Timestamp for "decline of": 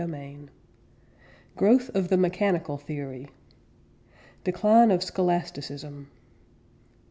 4.43-5.03